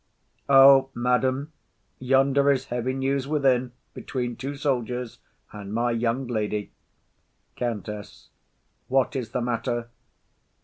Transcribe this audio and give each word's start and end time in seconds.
O 0.49 0.89
madam, 0.95 1.53
yonder 1.99 2.49
is 2.51 2.65
heavy 2.73 2.93
news 2.93 3.27
within 3.27 3.71
between 3.93 4.35
two 4.35 4.55
soldiers 4.55 5.19
and 5.51 5.71
my 5.71 5.91
young 5.91 6.25
lady. 6.25 6.71
COUNTESS. 7.55 8.29
What 8.87 9.15
is 9.15 9.29
the 9.29 9.41
matter? 9.41 9.89